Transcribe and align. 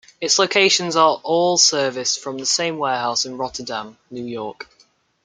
Its 0.19 0.39
locations 0.39 0.95
are 0.95 1.19
all 1.21 1.57
serviced 1.59 2.21
from 2.23 2.39
the 2.39 2.45
same 2.47 2.79
warehouse 2.79 3.23
in 3.23 3.37
Rotterdam, 3.37 3.99
New 4.09 4.25
York. 4.25 4.67